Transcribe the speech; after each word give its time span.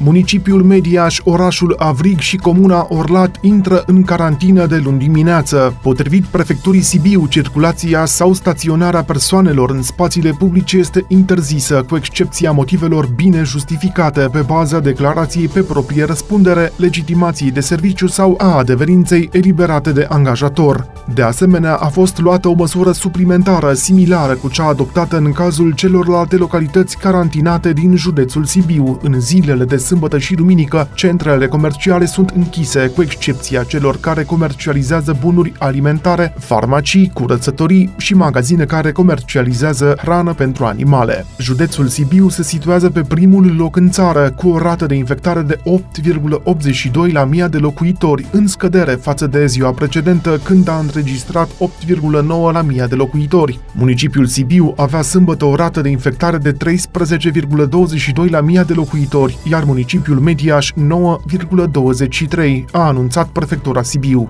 Municipiul 0.00 0.62
Mediaș, 0.62 1.20
orașul 1.24 1.74
Avrig 1.78 2.18
și 2.18 2.36
comuna 2.36 2.86
Orlat 2.88 3.36
intră 3.40 3.82
în 3.86 4.02
carantină 4.02 4.66
de 4.66 4.80
luni 4.84 4.98
dimineață. 4.98 5.78
Potrivit 5.82 6.24
prefecturii 6.24 6.80
Sibiu, 6.80 7.26
circulația 7.26 8.04
sau 8.04 8.32
staționarea 8.32 9.02
persoanelor 9.02 9.70
în 9.70 9.82
spațiile 9.82 10.30
publice 10.38 10.76
este 10.76 11.04
interzisă, 11.08 11.84
cu 11.88 11.96
excepția 11.96 12.52
motivelor 12.52 13.06
bine 13.06 13.42
justificate 13.42 14.28
pe 14.32 14.44
baza 14.46 14.80
declarației 14.80 15.48
pe 15.48 15.60
proprie 15.60 16.04
răspundere, 16.04 16.72
legitimației 16.76 17.50
de 17.50 17.60
serviciu 17.60 18.06
sau 18.06 18.34
a 18.38 18.56
adeverinței 18.56 19.28
eliberate 19.32 19.92
de 19.92 20.06
angajator. 20.08 20.86
De 21.14 21.22
asemenea, 21.22 21.74
a 21.74 21.86
fost 21.86 22.18
luată 22.18 22.48
o 22.48 22.54
măsură 22.54 22.92
suplimentară 22.92 23.72
similară 23.72 24.34
cu 24.34 24.48
cea 24.48 24.64
adoptată 24.64 25.16
în 25.16 25.32
cazul 25.32 25.72
celorlalte 25.72 26.36
localități 26.36 26.98
carantinate 26.98 27.72
din 27.72 27.96
județul 27.96 28.44
Sibiu 28.44 28.98
în 29.02 29.20
zilele 29.20 29.64
de 29.64 29.76
sâmbătă 29.88 30.18
și 30.18 30.34
duminică, 30.34 30.88
centrele 30.94 31.46
comerciale 31.46 32.04
sunt 32.04 32.30
închise, 32.30 32.86
cu 32.94 33.02
excepția 33.02 33.62
celor 33.62 33.96
care 34.00 34.22
comercializează 34.22 35.16
bunuri 35.20 35.52
alimentare, 35.58 36.34
farmacii, 36.38 37.10
curățătorii 37.14 37.94
și 37.96 38.14
magazine 38.14 38.64
care 38.64 38.92
comercializează 38.92 39.96
hrană 39.98 40.32
pentru 40.32 40.64
animale. 40.64 41.26
Județul 41.38 41.86
Sibiu 41.86 42.28
se 42.28 42.42
situează 42.42 42.90
pe 42.90 43.00
primul 43.00 43.56
loc 43.56 43.76
în 43.76 43.90
țară, 43.90 44.30
cu 44.36 44.48
o 44.48 44.58
rată 44.58 44.86
de 44.86 44.94
infectare 44.94 45.42
de 45.42 45.56
8,82 45.56 47.12
la 47.12 47.24
mii 47.24 47.48
de 47.48 47.58
locuitori, 47.58 48.26
în 48.30 48.46
scădere 48.46 48.92
față 48.92 49.26
de 49.26 49.46
ziua 49.46 49.70
precedentă, 49.70 50.40
când 50.42 50.68
a 50.68 50.78
înregistrat 50.78 51.48
8,9 51.48 52.52
la 52.52 52.62
mii 52.62 52.84
de 52.88 52.94
locuitori. 52.94 53.60
Municipiul 53.72 54.26
Sibiu 54.26 54.72
avea 54.76 55.02
sâmbătă 55.02 55.44
o 55.44 55.54
rată 55.54 55.80
de 55.80 55.88
infectare 55.88 56.36
de 56.36 56.52
13,22 56.52 58.30
la 58.30 58.40
mii 58.40 58.64
de 58.66 58.72
locuitori, 58.72 59.38
iar 59.50 59.64
municipiul 59.64 59.76
Mediaș 60.20 60.72
9,23, 60.72 62.64
a 62.72 62.86
anunțat 62.86 63.28
prefectura 63.28 63.82
Sibiu. 63.82 64.28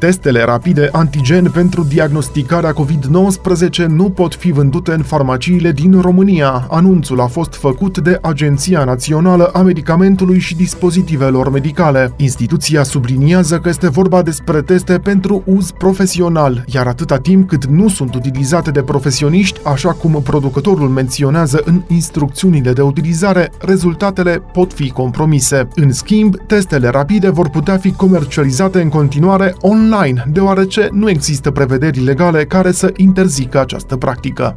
Testele 0.00 0.44
rapide 0.44 0.88
antigen 0.92 1.50
pentru 1.50 1.82
diagnosticarea 1.82 2.72
COVID-19 2.72 3.86
nu 3.88 4.10
pot 4.10 4.34
fi 4.34 4.50
vândute 4.50 4.92
în 4.92 5.02
farmaciile 5.02 5.72
din 5.72 6.00
România. 6.00 6.66
Anunțul 6.70 7.20
a 7.20 7.26
fost 7.26 7.54
făcut 7.54 7.98
de 7.98 8.18
Agenția 8.22 8.84
Națională 8.84 9.44
a 9.44 9.62
Medicamentului 9.62 10.38
și 10.38 10.56
Dispozitivelor 10.56 11.50
Medicale. 11.50 12.12
Instituția 12.16 12.82
subliniază 12.82 13.58
că 13.58 13.68
este 13.68 13.88
vorba 13.88 14.22
despre 14.22 14.62
teste 14.62 14.98
pentru 14.98 15.42
uz 15.46 15.70
profesional, 15.70 16.64
iar 16.66 16.86
atâta 16.86 17.16
timp 17.16 17.48
cât 17.48 17.64
nu 17.64 17.88
sunt 17.88 18.14
utilizate 18.14 18.70
de 18.70 18.82
profesioniști, 18.82 19.60
așa 19.64 19.92
cum 19.92 20.20
producătorul 20.22 20.88
menționează 20.88 21.62
în 21.64 21.82
instrucțiunile 21.88 22.72
de 22.72 22.82
utilizare, 22.82 23.52
rezultatele 23.58 24.42
pot 24.52 24.72
fi 24.72 24.90
compromise. 24.90 25.68
În 25.74 25.92
schimb, 25.92 26.36
testele 26.46 26.88
rapide 26.88 27.28
vor 27.30 27.48
putea 27.48 27.76
fi 27.76 27.92
comercializate 27.92 28.80
în 28.80 28.88
continuare 28.88 29.54
online 29.60 29.88
online, 29.92 30.24
deoarece 30.32 30.88
nu 30.92 31.08
există 31.08 31.50
prevederi 31.50 32.00
legale 32.00 32.44
care 32.44 32.70
să 32.70 32.92
interzică 32.96 33.60
această 33.60 33.96
practică. 33.96 34.56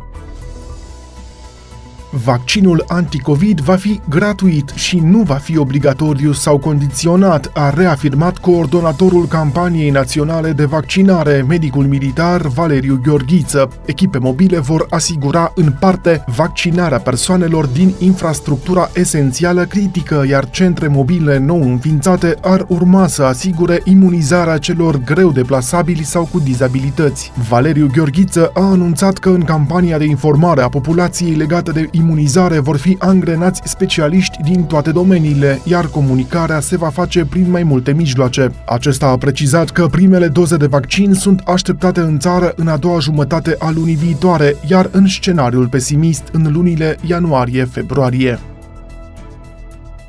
Vaccinul 2.16 2.84
anticovid 2.88 3.60
va 3.60 3.76
fi 3.76 4.00
gratuit 4.10 4.70
și 4.76 5.00
nu 5.00 5.22
va 5.22 5.34
fi 5.34 5.58
obligatoriu 5.58 6.32
sau 6.32 6.58
condiționat, 6.58 7.52
a 7.54 7.70
reafirmat 7.70 8.38
coordonatorul 8.38 9.26
campaniei 9.26 9.90
naționale 9.90 10.52
de 10.52 10.66
vaccinare, 10.66 11.46
medicul 11.48 11.86
militar 11.86 12.48
Valeriu 12.48 13.00
Gheorghiță. 13.04 13.70
Echipe 13.86 14.18
mobile 14.18 14.60
vor 14.60 14.86
asigura 14.90 15.52
în 15.56 15.74
parte 15.80 16.24
vaccinarea 16.36 17.00
persoanelor 17.00 17.66
din 17.66 17.94
infrastructura 18.00 18.90
esențială 18.94 19.64
critică, 19.64 20.26
iar 20.30 20.50
centre 20.50 20.88
mobile 20.88 21.38
nou 21.38 21.62
înființate 21.62 22.36
ar 22.42 22.66
urma 22.68 23.08
să 23.08 23.24
asigure 23.24 23.82
imunizarea 23.84 24.58
celor 24.58 24.98
greu 24.98 25.32
deplasabili 25.32 26.04
sau 26.04 26.28
cu 26.32 26.40
dizabilități. 26.40 27.32
Valeriu 27.50 27.90
Gheorghiță 27.94 28.52
a 28.54 28.62
anunțat 28.62 29.18
că 29.18 29.30
în 29.30 29.44
campania 29.44 29.98
de 29.98 30.06
informare 30.06 30.62
a 30.62 30.70
populației 30.70 31.36
legată 31.36 31.72
de 31.72 31.88
imunizare 32.04 32.60
vor 32.60 32.78
fi 32.78 32.96
angrenați 33.00 33.62
specialiști 33.66 34.38
din 34.44 34.64
toate 34.64 34.92
domeniile, 34.92 35.60
iar 35.64 35.88
comunicarea 35.88 36.60
se 36.60 36.78
va 36.78 36.90
face 36.90 37.26
prin 37.26 37.50
mai 37.50 37.64
multe 37.64 37.94
mijloace. 37.94 38.52
Acesta 38.66 39.08
a 39.08 39.18
precizat 39.18 39.70
că 39.70 39.88
primele 39.88 40.28
doze 40.28 40.58
de 40.58 40.66
vaccin 40.66 41.14
sunt 41.14 41.40
așteptate 41.40 42.00
în 42.00 42.20
țară 42.20 42.54
în 42.56 42.68
a 42.68 42.78
doua 42.78 43.00
jumătate 43.00 43.56
a 43.60 43.72
lunii 43.76 43.96
viitoare, 43.96 44.56
iar 44.68 44.90
în 44.92 45.08
scenariul 45.08 45.68
pesimist 45.68 46.24
în 46.32 46.52
lunile 46.52 46.98
ianuarie-februarie. 47.06 48.40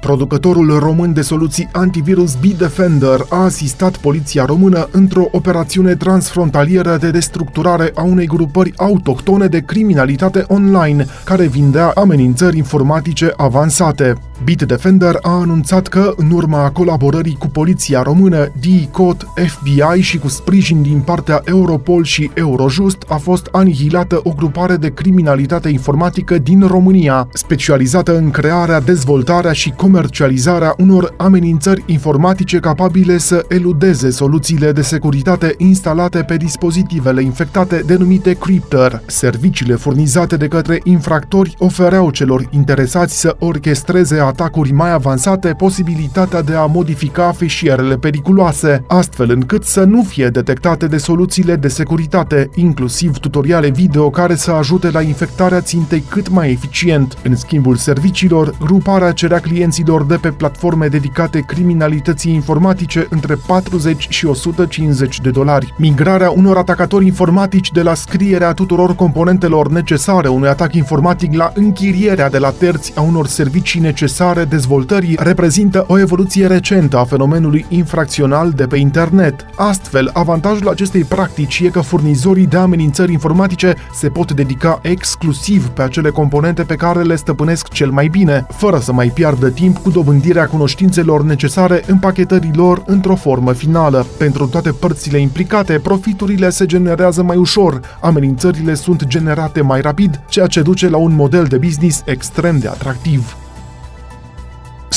Producătorul 0.04 0.78
român 0.78 1.12
de 1.12 1.20
soluții 1.20 1.68
antivirus 1.72 2.34
Bitdefender 2.34 3.20
a 3.28 3.36
asistat 3.36 3.96
poliția 3.96 4.44
română 4.44 4.88
într-o 4.90 5.28
operațiune 5.30 5.94
transfrontalieră 5.94 6.96
de 6.96 7.10
destructurare 7.10 7.92
a 7.94 8.02
unei 8.02 8.26
grupări 8.26 8.72
autohtone 8.76 9.46
de 9.46 9.60
criminalitate 9.60 10.44
online, 10.48 11.06
care 11.24 11.46
vindea 11.46 11.90
amenințări 11.94 12.56
informatice 12.56 13.32
avansate. 13.36 14.14
Bitdefender 14.42 15.18
a 15.22 15.30
anunțat 15.30 15.86
că, 15.86 16.12
în 16.16 16.30
urma 16.30 16.70
colaborării 16.70 17.36
cu 17.38 17.48
poliția 17.48 18.02
română, 18.02 18.52
DICOT, 18.60 19.26
FBI 19.46 20.00
și 20.00 20.18
cu 20.18 20.28
sprijin 20.28 20.82
din 20.82 21.00
partea 21.00 21.42
Europol 21.44 22.04
și 22.04 22.30
Eurojust, 22.34 23.04
a 23.08 23.16
fost 23.16 23.48
anihilată 23.52 24.20
o 24.22 24.30
grupare 24.30 24.76
de 24.76 24.92
criminalitate 24.94 25.68
informatică 25.68 26.38
din 26.38 26.66
România, 26.66 27.28
specializată 27.32 28.16
în 28.16 28.30
crearea, 28.30 28.80
dezvoltarea 28.80 29.52
și 29.52 29.70
comercializarea 29.70 30.74
unor 30.78 31.14
amenințări 31.16 31.82
informatice 31.86 32.58
capabile 32.58 33.18
să 33.18 33.44
eludeze 33.48 34.10
soluțiile 34.10 34.72
de 34.72 34.82
securitate 34.82 35.54
instalate 35.58 36.22
pe 36.22 36.36
dispozitivele 36.36 37.22
infectate 37.22 37.82
denumite 37.86 38.32
Crypter. 38.32 39.02
Serviciile 39.06 39.74
furnizate 39.74 40.36
de 40.36 40.48
către 40.48 40.80
infractori 40.84 41.54
ofereau 41.58 42.10
celor 42.10 42.48
interesați 42.50 43.20
să 43.20 43.36
orchestreze 43.38 44.22
atacuri 44.24 44.72
mai 44.72 44.92
avansate 44.92 45.48
posibilitatea 45.48 46.42
de 46.42 46.54
a 46.54 46.64
modifica 46.64 47.32
fișierele 47.32 47.96
periculoase, 47.96 48.84
astfel 48.86 49.30
încât 49.30 49.64
să 49.64 49.84
nu 49.84 50.02
fie 50.02 50.28
detectate 50.28 50.86
de 50.86 50.96
soluțiile 50.96 51.56
de 51.56 51.68
securitate, 51.68 52.50
inclusiv 52.54 53.18
tutoriale 53.18 53.68
video 53.68 54.10
care 54.10 54.34
să 54.34 54.50
ajute 54.50 54.90
la 54.90 55.00
infectarea 55.00 55.60
țintei 55.60 56.04
cât 56.08 56.28
mai 56.28 56.50
eficient. 56.50 57.18
În 57.22 57.36
schimbul 57.36 57.76
serviciilor, 57.76 58.54
gruparea 58.60 59.12
cerea 59.12 59.38
clienților 59.38 60.04
de 60.04 60.16
pe 60.16 60.28
platforme 60.28 60.86
dedicate 60.86 61.40
criminalității 61.46 62.34
informatice 62.34 63.06
între 63.10 63.36
40 63.46 64.06
și 64.08 64.26
150 64.26 65.20
de 65.20 65.30
dolari. 65.30 65.74
Migrarea 65.78 66.30
unor 66.30 66.56
atacatori 66.56 67.06
informatici 67.06 67.72
de 67.72 67.82
la 67.82 67.94
scrierea 67.94 68.52
tuturor 68.52 68.94
componentelor 68.94 69.70
necesare 69.70 70.28
unui 70.28 70.48
atac 70.48 70.74
informatic 70.74 71.34
la 71.34 71.52
închirierea 71.54 72.30
de 72.30 72.38
la 72.38 72.50
terți 72.50 72.92
a 72.96 73.00
unor 73.00 73.26
servicii 73.26 73.80
necesare 73.80 74.12
necesare 74.14 74.44
dezvoltării 74.44 75.16
reprezintă 75.20 75.84
o 75.88 75.98
evoluție 75.98 76.46
recentă 76.46 76.98
a 76.98 77.04
fenomenului 77.04 77.66
infracțional 77.68 78.50
de 78.50 78.66
pe 78.66 78.76
internet. 78.76 79.46
Astfel, 79.56 80.10
avantajul 80.12 80.68
acestei 80.68 81.04
practici 81.04 81.60
e 81.60 81.68
că 81.68 81.80
furnizorii 81.80 82.46
de 82.46 82.56
amenințări 82.56 83.12
informatice 83.12 83.74
se 83.94 84.08
pot 84.08 84.32
dedica 84.32 84.78
exclusiv 84.82 85.66
pe 85.68 85.82
acele 85.82 86.10
componente 86.10 86.62
pe 86.62 86.74
care 86.74 87.02
le 87.02 87.16
stăpânesc 87.16 87.68
cel 87.68 87.90
mai 87.90 88.08
bine, 88.08 88.46
fără 88.48 88.78
să 88.78 88.92
mai 88.92 89.08
piardă 89.14 89.50
timp 89.50 89.78
cu 89.78 89.90
dobândirea 89.90 90.46
cunoștințelor 90.46 91.22
necesare 91.22 91.82
împachetării 91.86 92.54
lor 92.54 92.82
într-o 92.86 93.14
formă 93.14 93.52
finală. 93.52 94.06
Pentru 94.18 94.46
toate 94.46 94.70
părțile 94.70 95.18
implicate, 95.18 95.78
profiturile 95.82 96.50
se 96.50 96.66
generează 96.66 97.22
mai 97.22 97.36
ușor, 97.36 97.80
amenințările 98.00 98.74
sunt 98.74 99.06
generate 99.06 99.60
mai 99.60 99.80
rapid, 99.80 100.20
ceea 100.28 100.46
ce 100.46 100.62
duce 100.62 100.88
la 100.88 100.96
un 100.96 101.14
model 101.14 101.44
de 101.44 101.58
business 101.58 102.02
extrem 102.04 102.58
de 102.58 102.68
atractiv. 102.68 103.36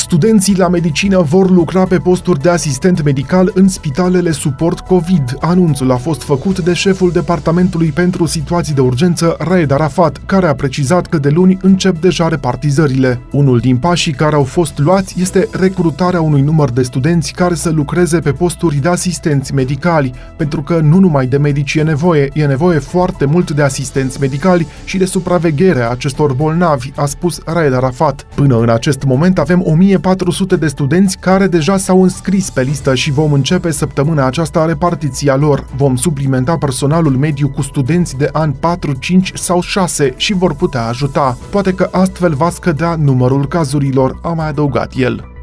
Studenții 0.09 0.57
la 0.57 0.67
medicină 0.67 1.21
vor 1.21 1.49
lucra 1.49 1.83
pe 1.83 1.97
posturi 1.97 2.41
de 2.41 2.49
asistent 2.49 3.03
medical 3.03 3.51
în 3.53 3.67
spitalele 3.67 4.31
suport 4.31 4.79
COVID. 4.79 5.37
Anunțul 5.39 5.91
a 5.91 5.95
fost 5.95 6.21
făcut 6.23 6.59
de 6.59 6.73
șeful 6.73 7.11
Departamentului 7.11 7.91
pentru 7.91 8.25
Situații 8.25 8.73
de 8.73 8.81
Urgență, 8.81 9.35
Raed 9.39 9.71
Arafat, 9.71 10.21
care 10.25 10.47
a 10.47 10.53
precizat 10.53 11.07
că 11.07 11.17
de 11.17 11.29
luni 11.29 11.57
încep 11.61 12.01
deja 12.01 12.27
repartizările. 12.27 13.21
Unul 13.31 13.59
din 13.59 13.77
pașii 13.77 14.13
care 14.13 14.35
au 14.35 14.43
fost 14.43 14.77
luați 14.77 15.15
este 15.21 15.47
recrutarea 15.51 16.21
unui 16.21 16.41
număr 16.41 16.69
de 16.69 16.81
studenți 16.81 17.31
care 17.31 17.55
să 17.55 17.69
lucreze 17.69 18.19
pe 18.19 18.31
posturi 18.31 18.75
de 18.75 18.89
asistenți 18.89 19.53
medicali, 19.53 20.13
pentru 20.37 20.61
că 20.61 20.79
nu 20.79 20.99
numai 20.99 21.27
de 21.27 21.37
medici 21.37 21.73
e 21.73 21.83
nevoie, 21.83 22.29
e 22.33 22.45
nevoie 22.45 22.79
foarte 22.79 23.25
mult 23.25 23.51
de 23.51 23.61
asistenți 23.61 24.19
medicali 24.19 24.67
și 24.83 24.97
de 24.97 25.05
supraveghere 25.05 25.81
a 25.81 25.89
acestor 25.89 26.33
bolnavi, 26.33 26.91
a 26.95 27.05
spus 27.05 27.39
Raed 27.45 27.73
Arafat. 27.73 28.27
Până 28.35 28.59
în 28.59 28.69
acest 28.69 29.03
moment 29.03 29.39
avem 29.39 29.61
1000 29.65 29.95
1400 29.97 30.55
de 30.55 30.67
studenți 30.67 31.17
care 31.17 31.47
deja 31.47 31.77
s-au 31.77 32.03
înscris 32.03 32.49
pe 32.49 32.61
listă 32.61 32.95
și 32.95 33.11
vom 33.11 33.33
începe 33.33 33.71
săptămâna 33.71 34.25
aceasta 34.25 34.65
repartiția 34.65 35.35
lor. 35.35 35.65
Vom 35.75 35.95
suplimenta 35.95 36.57
personalul 36.57 37.15
mediu 37.15 37.49
cu 37.49 37.61
studenți 37.61 38.17
de 38.17 38.29
an 38.31 38.51
4, 38.51 38.93
5 38.93 39.31
sau 39.35 39.61
6 39.61 40.13
și 40.17 40.33
vor 40.33 40.53
putea 40.53 40.87
ajuta. 40.87 41.37
Poate 41.49 41.73
că 41.73 41.89
astfel 41.91 42.33
va 42.33 42.49
scădea 42.49 42.95
numărul 42.95 43.47
cazurilor, 43.47 44.19
a 44.21 44.29
mai 44.29 44.47
adăugat 44.47 44.93
el. 44.95 45.36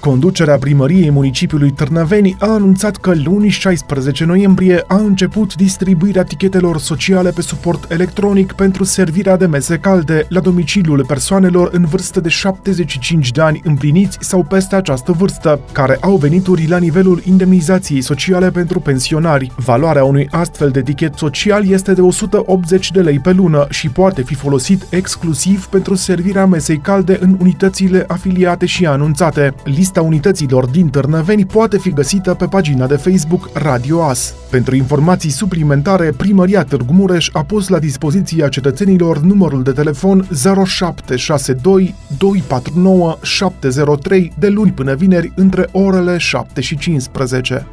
Conducerea 0.00 0.58
primăriei 0.58 1.10
municipiului 1.10 1.70
Târnăveni 1.70 2.36
a 2.38 2.46
anunțat 2.46 2.96
că 2.96 3.12
luni 3.24 3.48
16 3.48 4.24
noiembrie 4.24 4.84
a 4.86 4.96
început 4.96 5.54
distribuirea 5.54 6.24
tichetelor 6.24 6.78
sociale 6.78 7.30
pe 7.30 7.42
suport 7.42 7.90
electronic 7.90 8.52
pentru 8.52 8.84
servirea 8.84 9.36
de 9.36 9.46
mese 9.46 9.76
calde 9.76 10.26
la 10.28 10.40
domiciliul 10.40 11.04
persoanelor 11.06 11.68
în 11.72 11.84
vârstă 11.84 12.20
de 12.20 12.28
75 12.28 13.30
de 13.30 13.40
ani 13.40 13.60
împliniți 13.64 14.18
sau 14.20 14.42
peste 14.42 14.76
această 14.76 15.12
vârstă, 15.12 15.60
care 15.72 15.98
au 16.00 16.16
venituri 16.16 16.68
la 16.68 16.78
nivelul 16.78 17.22
indemnizației 17.24 18.00
sociale 18.00 18.50
pentru 18.50 18.80
pensionari. 18.80 19.52
Valoarea 19.56 20.04
unui 20.04 20.28
astfel 20.30 20.70
de 20.70 20.82
tichet 20.82 21.14
social 21.14 21.68
este 21.68 21.92
de 21.92 22.00
180 22.00 22.90
de 22.90 23.00
lei 23.00 23.18
pe 23.18 23.32
lună 23.32 23.66
și 23.70 23.88
poate 23.88 24.22
fi 24.22 24.34
folosit 24.34 24.86
exclusiv 24.90 25.66
pentru 25.66 25.94
servirea 25.94 26.46
mesei 26.46 26.78
calde 26.78 27.18
în 27.20 27.36
unitățile 27.40 28.04
afiliate 28.08 28.66
și 28.66 28.86
anunțate. 28.86 29.54
Lista 29.64 29.89
Lista 29.90 30.08
unităților 30.08 30.66
din 30.66 30.88
Târnăveni 30.88 31.46
poate 31.46 31.78
fi 31.78 31.90
găsită 31.92 32.34
pe 32.34 32.44
pagina 32.44 32.86
de 32.86 32.96
Facebook 32.96 33.50
Radio 33.52 34.02
As. 34.02 34.34
Pentru 34.50 34.76
informații 34.76 35.30
suplimentare, 35.30 36.12
Primăria 36.16 36.64
Târgu 36.64 36.92
Mureș 36.92 37.28
a 37.32 37.44
pus 37.44 37.68
la 37.68 37.78
dispoziția 37.78 38.48
cetățenilor 38.48 39.18
numărul 39.18 39.62
de 39.62 39.70
telefon 39.70 40.28
0762 40.66 41.94
249 42.18 43.18
703 43.22 44.32
de 44.38 44.48
luni 44.48 44.72
până 44.72 44.94
vineri 44.94 45.32
între 45.36 45.68
orele 45.72 46.16
7 46.16 46.60
și 46.60 46.76
15. 46.76 47.66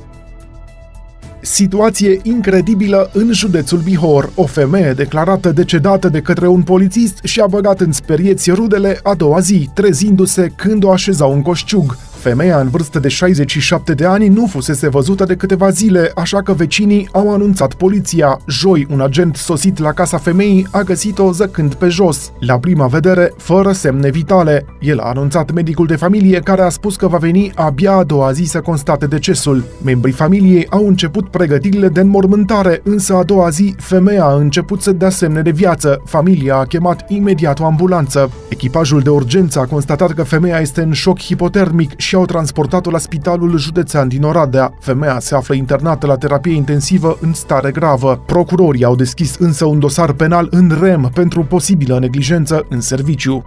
Situație 1.42 2.20
incredibilă 2.24 3.10
în 3.14 3.34
județul 3.34 3.80
Bihor. 3.80 4.32
O 4.36 4.46
femeie 4.46 4.92
declarată 4.92 5.52
decedată 5.52 6.10
de 6.10 6.22
către 6.22 6.48
un 6.48 6.62
polițist 6.62 7.20
și-a 7.24 7.46
băgat 7.50 7.80
în 7.80 7.92
sperieți 7.92 8.52
rudele 8.52 9.00
a 9.04 9.14
doua 9.14 9.40
zi, 9.40 9.70
trezindu-se 9.74 10.52
când 10.56 10.84
o 10.84 10.92
așezau 10.92 11.34
în 11.34 11.42
coșciug. 11.42 11.98
Femeia 12.18 12.60
în 12.60 12.70
vârstă 12.70 13.00
de 13.00 13.08
67 13.08 13.94
de 13.94 14.06
ani 14.06 14.28
nu 14.28 14.48
fusese 14.48 14.90
văzută 14.90 15.24
de 15.24 15.36
câteva 15.36 15.70
zile, 15.70 16.12
așa 16.16 16.42
că 16.42 16.54
vecinii 16.54 17.10
au 17.12 17.34
anunțat 17.34 17.74
poliția. 17.74 18.40
Joi, 18.48 18.88
un 18.92 19.02
agent 19.02 19.36
sosit 19.36 19.78
la 19.78 19.92
casa 19.92 20.18
femeii 20.18 20.68
a 20.72 20.82
găsit-o 20.82 21.32
zăcând 21.32 21.74
pe 21.74 21.88
jos, 21.88 22.32
la 22.40 22.60
prima 22.60 22.88
vedere, 22.88 23.34
fără 23.38 23.72
semne 23.72 24.10
vitale. 24.10 24.66
El 24.80 25.00
a 25.00 25.10
anunțat 25.10 25.52
medicul 25.52 25.86
de 25.86 25.96
familie 25.96 26.40
care 26.40 26.62
a 26.62 26.70
spus 26.70 26.96
că 26.96 27.08
va 27.08 27.18
veni 27.18 27.52
abia 27.56 27.92
a 27.92 28.04
doua 28.04 28.32
zi 28.32 28.44
să 28.44 28.60
constate 28.62 29.06
decesul. 29.06 29.64
Membrii 29.84 30.14
familiei 30.14 30.68
au 30.70 30.88
început 30.88 31.28
pregătirile 31.28 31.90
de 31.90 32.00
înmormântare, 32.00 32.82
însă 32.84 33.16
a 33.16 33.24
doua 33.24 33.50
zi 33.50 33.76
femeia 33.78 34.24
a 34.24 34.36
început 34.36 34.82
să 34.82 34.92
dea 34.92 35.10
semne 35.10 35.42
de 35.42 35.52
viață. 35.52 36.02
Familia 36.06 36.56
a 36.56 36.66
chemat 36.66 37.06
imediat 37.08 37.60
o 37.60 37.66
ambulanță. 37.66 38.32
Echipajul 38.50 39.00
de 39.00 39.10
urgență 39.10 39.60
a 39.60 39.66
constatat 39.66 40.14
că 40.14 40.24
femeia 40.24 40.60
este 40.60 40.82
în 40.82 40.92
șoc 40.92 41.20
hipotermic 41.20 41.92
și 41.98 42.07
au 42.16 42.26
transportat-o 42.26 42.92
la 42.92 42.98
spitalul 42.98 43.58
județean 43.58 44.08
din 44.08 44.24
Oradea. 44.24 44.74
Femeia 44.80 45.20
se 45.20 45.36
află 45.36 45.56
internată 45.56 46.08
la 46.08 46.18
terapie 46.18 46.54
intensivă 46.54 47.18
în 47.22 47.34
stare 47.34 47.72
gravă. 47.72 48.22
Procurorii 48.26 48.84
au 48.84 48.96
deschis 48.96 49.36
însă 49.40 49.66
un 49.66 49.80
dosar 49.80 50.14
penal 50.14 50.48
în 50.52 50.78
rem 50.82 51.10
pentru 51.14 51.44
posibilă 51.44 52.00
neglijență 52.00 52.66
în 52.70 52.82
serviciu. 52.82 53.46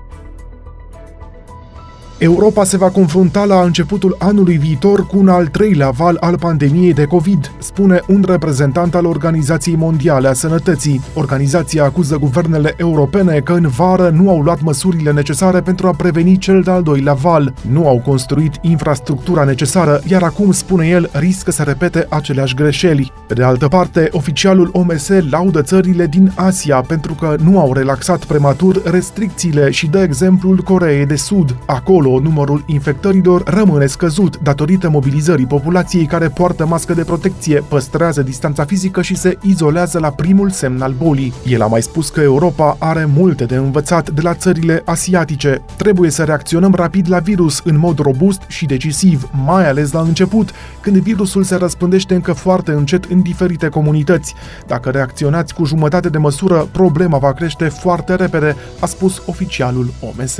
Europa 2.23 2.65
se 2.65 2.77
va 2.77 2.91
confrunta 2.91 3.45
la 3.45 3.63
începutul 3.63 4.17
anului 4.19 4.57
viitor 4.57 5.07
cu 5.07 5.19
un 5.19 5.29
al 5.29 5.47
treilea 5.47 5.91
val 5.91 6.17
al 6.21 6.39
pandemiei 6.39 6.93
de 6.93 7.05
COVID, 7.05 7.53
spune 7.59 8.01
un 8.09 8.25
reprezentant 8.29 8.95
al 8.95 9.05
Organizației 9.05 9.77
Mondiale 9.77 10.29
a 10.29 10.33
Sănătății. 10.33 11.01
Organizația 11.15 11.85
acuză 11.85 12.17
guvernele 12.19 12.75
europene 12.77 13.39
că 13.39 13.53
în 13.53 13.69
vară 13.69 14.09
nu 14.09 14.31
au 14.31 14.41
luat 14.41 14.63
măsurile 14.63 15.13
necesare 15.13 15.61
pentru 15.61 15.87
a 15.87 15.91
preveni 15.91 16.39
cel 16.39 16.63
de-al 16.63 16.83
doilea 16.83 17.13
val, 17.13 17.55
nu 17.71 17.89
au 17.89 18.01
construit 18.01 18.55
infrastructura 18.61 19.45
necesară, 19.45 20.01
iar 20.07 20.23
acum, 20.23 20.53
spune 20.53 20.87
el, 20.87 21.11
riscă 21.13 21.51
să 21.51 21.63
repete 21.63 22.07
aceleași 22.09 22.55
greșeli. 22.55 23.13
Pe 23.27 23.35
de 23.35 23.43
altă 23.43 23.69
parte, 23.69 24.09
oficialul 24.13 24.71
OMS 24.73 25.09
laudă 25.31 25.63
țările 25.63 26.07
din 26.07 26.33
Asia 26.35 26.81
pentru 26.81 27.15
că 27.15 27.37
nu 27.43 27.59
au 27.59 27.73
relaxat 27.73 28.25
prematur 28.25 28.83
restricțiile 28.85 29.71
și 29.71 29.87
dă 29.87 29.99
exemplul 29.99 30.57
Coreei 30.57 31.07
de 31.07 31.17
Sud. 31.17 31.57
Acolo 31.67 32.09
acolo 32.11 32.29
numărul 32.29 32.63
infectărilor 32.67 33.43
rămâne 33.47 33.87
scăzut 33.87 34.39
datorită 34.39 34.91
mobilizării 34.91 35.47
populației 35.47 36.07
care 36.07 36.29
poartă 36.29 36.67
mască 36.67 36.95
de 36.95 37.05
protecție, 37.05 37.63
păstrează 37.69 38.23
distanța 38.23 38.65
fizică 38.65 39.03
și 39.03 39.17
se 39.17 39.39
izolează 39.43 39.99
la 39.99 40.11
primul 40.11 40.51
semn 40.51 40.83
al 40.83 40.95
bolii. 40.99 41.33
El 41.47 41.63
a 41.63 41.67
mai 41.67 41.83
spus 41.83 42.09
că 42.09 42.21
Europa 42.21 42.77
are 42.79 43.09
multe 43.15 43.45
de 43.45 43.55
învățat 43.55 44.11
de 44.11 44.21
la 44.21 44.35
țările 44.35 44.83
asiatice. 44.85 45.63
Trebuie 45.77 46.11
să 46.11 46.25
reacționăm 46.25 46.75
rapid 46.75 47.11
la 47.11 47.19
virus 47.19 47.61
în 47.65 47.79
mod 47.79 47.99
robust 47.99 48.43
și 48.47 48.67
decisiv, 48.67 49.29
mai 49.45 49.69
ales 49.69 49.93
la 49.93 50.01
început, 50.01 50.51
când 50.81 50.97
virusul 50.97 51.43
se 51.43 51.55
răspândește 51.55 52.15
încă 52.15 52.33
foarte 52.33 52.71
încet 52.71 53.05
în 53.05 53.23
diferite 53.23 53.69
comunități. 53.69 54.35
Dacă 54.67 54.91
reacționați 54.91 55.55
cu 55.55 55.65
jumătate 55.65 56.09
de 56.09 56.19
măsură, 56.19 56.69
problema 56.73 57.19
va 57.19 57.33
crește 57.33 57.69
foarte 57.69 58.15
repede, 58.15 58.57
a 58.81 58.87
spus 58.87 59.23
oficialul 59.27 59.93
OMS. 60.01 60.39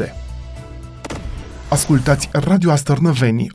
Ascultați 1.71 2.29
Radio 2.33 2.71
Astărnăveni, 2.71 3.49